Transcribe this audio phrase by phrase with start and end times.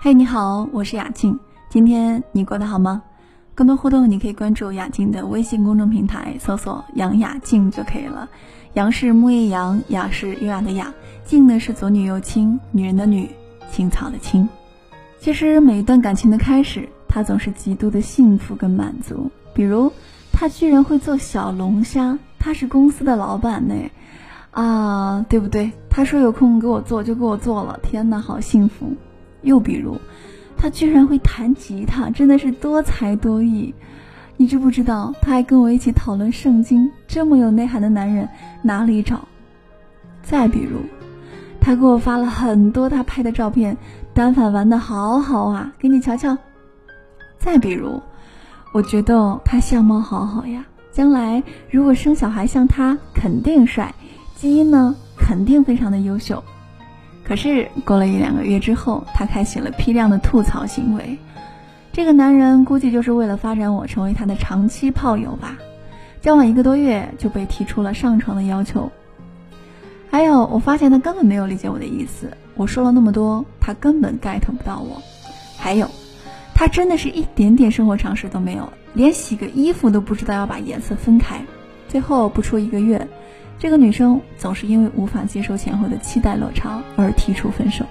[0.00, 1.36] 嘿，你好，我是雅静。
[1.68, 3.02] 今天你过得好吗？
[3.52, 8.28] 更多互动，你可以关注雅静的微信公众平台，搜索“杨雅静”就可以了。
[8.74, 13.28] 杨是木叶杨，雅是优雅的雅，静呢是左女右青，女人的女，
[13.72, 14.48] 青草的青。
[15.18, 19.28] 其实每一段感情的开始，他总是极度的幸福跟满足。
[19.52, 19.92] 比如，
[20.32, 23.74] 他居然会做小龙虾，他是公司的老板呢。
[24.52, 25.72] 啊，对不对？
[25.90, 27.80] 他说有空给我做，就给我做了。
[27.82, 28.92] 天哪，好幸福！
[29.42, 29.96] 又比如，
[30.56, 33.74] 他居然会弹吉他，真的是多才多艺。
[34.36, 35.12] 你知不知道？
[35.20, 38.28] 他还跟我一起讨论圣经，这么有内涵的男人
[38.62, 39.26] 哪里找？
[40.22, 40.78] 再比如，
[41.60, 43.76] 他给我发了很多他拍的照片，
[44.14, 46.36] 单反玩的好好啊，给你瞧瞧。
[47.38, 48.00] 再比如，
[48.72, 53.92] 我觉得他相貌好好呀，将来如果生小孩像他，肯定帅。
[54.36, 56.42] 基因呢，肯定非常的优秀，
[57.28, 61.18] 可是过了一两个月之后，他开启了批量的吐槽行为。
[61.92, 65.58] 这个男人估计就是为了发展我成为他的长期炮友吧。
[66.22, 68.90] 交往一个多月就被提出了上床的要求。
[70.10, 72.34] 还有，我发现他根本没有理解我的意思。
[72.54, 75.02] 我说了那么多，他根本 get 不到我。
[75.58, 75.86] 还有，
[76.54, 81.40] 他真的是一点点生活常识都没有，连洗个衣服都不知道要把颜色分开。
[81.88, 83.06] 最后不出一个月。
[83.58, 87.84] 这个女生总是因为无法接受前后的期待落差而提出分手。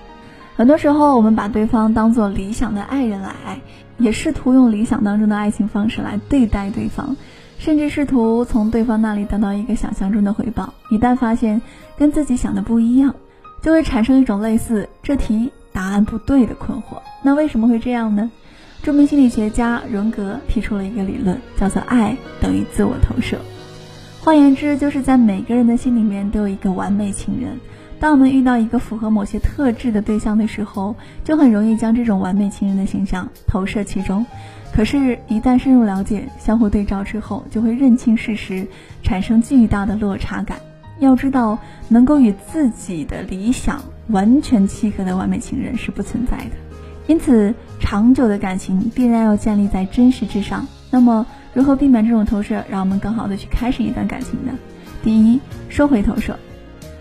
[0.55, 3.59] 很多时候，我们把对方当做理想的爱人来爱，
[3.97, 7.15] 也试图用理想当中的爱情方式来对待对方，
[7.59, 10.73] 甚至试图从对方那里得到一个想象中的回报。
[10.89, 11.61] 一旦发现
[11.97, 13.13] 跟自己想的不一样，
[13.61, 17.01] 就会产生一种类似“这题答案不对”的困惑。
[17.21, 18.31] 那为什么会这样呢？
[18.81, 23.37] 著名心理学家荣格提出了一个理论，叫做“爱等于自我投射”。
[24.27, 27.57] 换言之，就是在每个人的心里面都有一个完美情人。
[27.97, 34.25] 当我们遇到一个符合某些特质的对象的时候，就很容易将这种完美情人的形象投射其中。
[34.73, 38.67] 可是，一旦深入了解、相互对照之后，就会认清事实，
[39.01, 40.57] 产生巨大的落差感。
[40.99, 41.57] 要知道，
[41.87, 46.51] 能够与自己的理想完全契合的完美情人是不存在的。
[47.07, 50.67] 因此，长久的感情必然要建立在真实之上。
[50.91, 51.25] 那么，
[51.57, 54.51] 如何避免这种投射，让我们更好的去开始一段感情呢？
[55.01, 56.37] 第一，收回投射。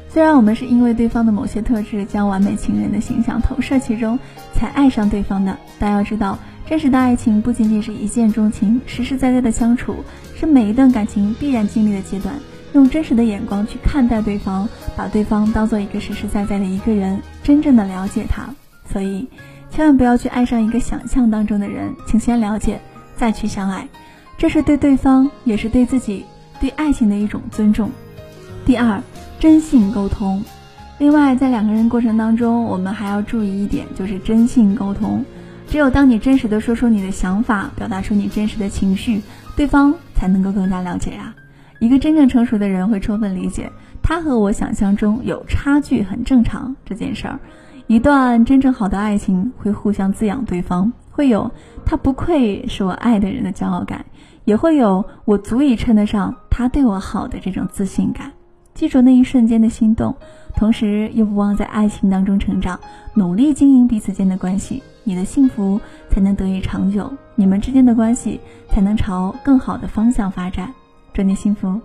[0.09, 4.19] 虽然我们是因为对方的某些特质，将完美情人的形象投射其中，
[4.55, 9.97] 才爱上对方的，但要知道，真实的爱情不仅仅是一见钟情，实实在在的相处，
[10.35, 12.35] 是每一段感情必然经历的阶段。
[12.73, 18.49] 用真实的眼光去看待对方，把对方当做一个实实在在的一个人，真正的了解他。
[18.91, 19.29] 所以，
[19.69, 22.81] 千万不要去爱上一个想象当中的人，请先了解，
[23.17, 23.87] 再去相爱。
[24.39, 26.25] 这是对对方，也是对自己、
[26.61, 27.91] 对爱情的一种尊重。
[28.65, 29.01] 第二，
[29.39, 30.43] 真性沟通。
[30.99, 35.25] 另外，在两个人过程当中，我们还要注意一点，就是真性沟通。
[35.69, 39.21] 只有当你真实的说出你的想法，表达出你真实的情绪，
[39.57, 41.35] 对方才能够更加了解呀。
[41.79, 43.71] 一个真正成熟的人会充分理解，
[44.03, 47.39] 他和我想象中有差距很正常这件事儿。
[47.87, 50.93] 一段真正好的爱情会互相滋养对方。
[51.17, 51.51] 会有
[51.83, 54.05] 他不愧是我爱的人的骄傲感，
[54.45, 58.31] 也会有我足以称得上他对我好的这种自信感。
[58.75, 60.15] 记住那一瞬间的心动，
[60.55, 62.79] 同时又不忘在爱情当中成长，
[63.15, 68.39] 努力经营彼此间的关系，你的幸福才能得以长久，你们之间的关系
[68.69, 70.71] 才能朝更好的方向发展。
[71.15, 71.81] 祝你幸福。